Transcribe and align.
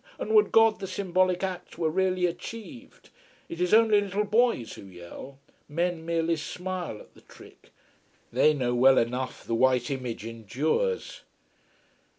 And 0.17 0.33
would 0.33 0.51
God 0.51 0.79
the 0.79 0.87
symbolic 0.87 1.43
act 1.43 1.77
were 1.77 1.91
really 1.91 2.25
achieved. 2.25 3.11
It 3.47 3.61
is 3.61 3.71
only 3.71 4.01
little 4.01 4.23
boys 4.23 4.73
who 4.73 4.85
yell. 4.85 5.37
Men 5.69 6.07
merely 6.07 6.37
smile 6.37 6.99
at 6.99 7.13
the 7.13 7.21
trick. 7.21 7.69
They 8.33 8.55
know 8.55 8.73
well 8.73 8.97
enough 8.97 9.43
the 9.45 9.53
white 9.53 9.91
image 9.91 10.25
endures. 10.25 11.21